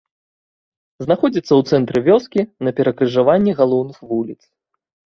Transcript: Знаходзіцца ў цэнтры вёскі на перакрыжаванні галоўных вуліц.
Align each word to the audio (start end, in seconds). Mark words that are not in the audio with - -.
Знаходзіцца 1.05 1.47
ў 1.59 1.75
цэнтры 1.75 2.03
вёскі 2.09 2.41
на 2.67 2.75
перакрыжаванні 2.83 3.57
галоўных 3.63 3.97
вуліц. 4.13 4.41